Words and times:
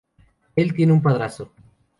Él 0.55 0.73
tiene 0.73 0.93
un 0.93 1.01
padrastro. 1.03 1.53